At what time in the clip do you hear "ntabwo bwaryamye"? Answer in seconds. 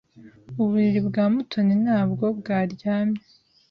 1.83-3.21